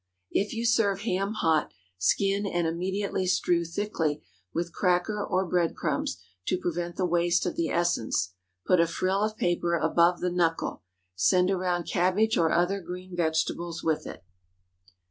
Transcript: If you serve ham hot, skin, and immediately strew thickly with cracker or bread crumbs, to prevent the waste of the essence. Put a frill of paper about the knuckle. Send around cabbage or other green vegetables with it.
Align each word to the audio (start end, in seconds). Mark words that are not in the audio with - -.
If 0.31 0.51
you 0.51 0.65
serve 0.65 1.01
ham 1.01 1.33
hot, 1.33 1.69
skin, 1.99 2.47
and 2.47 2.65
immediately 2.65 3.27
strew 3.27 3.63
thickly 3.63 4.23
with 4.51 4.73
cracker 4.73 5.23
or 5.23 5.45
bread 5.45 5.75
crumbs, 5.75 6.19
to 6.47 6.57
prevent 6.57 6.95
the 6.95 7.05
waste 7.05 7.45
of 7.45 7.55
the 7.55 7.69
essence. 7.69 8.33
Put 8.65 8.79
a 8.79 8.87
frill 8.87 9.21
of 9.23 9.37
paper 9.37 9.75
about 9.77 10.19
the 10.19 10.31
knuckle. 10.31 10.81
Send 11.13 11.51
around 11.51 11.83
cabbage 11.83 12.35
or 12.35 12.51
other 12.51 12.81
green 12.81 13.15
vegetables 13.15 13.83
with 13.83 14.07
it. 14.07 14.23